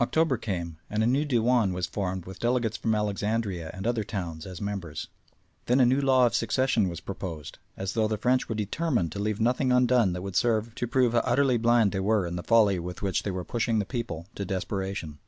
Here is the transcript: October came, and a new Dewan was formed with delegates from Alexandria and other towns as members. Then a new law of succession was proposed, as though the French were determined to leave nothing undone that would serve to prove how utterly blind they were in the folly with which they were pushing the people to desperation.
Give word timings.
October 0.00 0.38
came, 0.38 0.78
and 0.88 1.02
a 1.02 1.06
new 1.06 1.26
Dewan 1.26 1.74
was 1.74 1.84
formed 1.86 2.24
with 2.24 2.38
delegates 2.38 2.78
from 2.78 2.94
Alexandria 2.94 3.70
and 3.74 3.86
other 3.86 4.02
towns 4.02 4.46
as 4.46 4.62
members. 4.62 5.08
Then 5.66 5.78
a 5.78 5.84
new 5.84 6.00
law 6.00 6.24
of 6.24 6.34
succession 6.34 6.88
was 6.88 7.00
proposed, 7.00 7.58
as 7.76 7.92
though 7.92 8.08
the 8.08 8.16
French 8.16 8.48
were 8.48 8.54
determined 8.54 9.12
to 9.12 9.18
leave 9.18 9.42
nothing 9.42 9.70
undone 9.70 10.14
that 10.14 10.22
would 10.22 10.36
serve 10.36 10.74
to 10.76 10.86
prove 10.86 11.12
how 11.12 11.18
utterly 11.18 11.58
blind 11.58 11.92
they 11.92 12.00
were 12.00 12.26
in 12.26 12.36
the 12.36 12.42
folly 12.42 12.78
with 12.78 13.02
which 13.02 13.24
they 13.24 13.30
were 13.30 13.44
pushing 13.44 13.78
the 13.78 13.84
people 13.84 14.24
to 14.36 14.46
desperation. 14.46 15.18